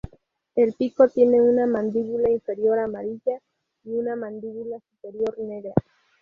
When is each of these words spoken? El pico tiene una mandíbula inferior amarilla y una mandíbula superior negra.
El 0.55 0.73
pico 0.73 1.09
tiene 1.09 1.39
una 1.43 1.67
mandíbula 1.67 2.27
inferior 2.31 2.79
amarilla 2.79 3.39
y 3.83 3.91
una 3.93 4.15
mandíbula 4.15 4.79
superior 4.89 5.37
negra. 5.37 5.73